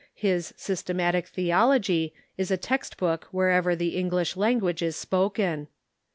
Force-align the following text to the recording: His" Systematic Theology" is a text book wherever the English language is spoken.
His" 0.15 0.55
Systematic 0.57 1.27
Theology" 1.27 2.11
is 2.35 2.49
a 2.49 2.57
text 2.57 2.97
book 2.97 3.27
wherever 3.29 3.75
the 3.75 3.95
English 3.95 4.35
language 4.35 4.81
is 4.81 4.95
spoken. 4.95 5.67